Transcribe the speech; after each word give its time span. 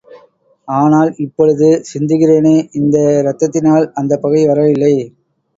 ஆனால், 0.67 1.11
இப்பொழுது 1.17 1.67
சிந்துகிறேனே 1.91 2.55
இந்த 2.71 2.97
இரத்தத்தினால் 3.21 3.87
அந்தப் 3.93 4.21
பகை 4.21 4.43
வரவில்லை. 4.47 4.93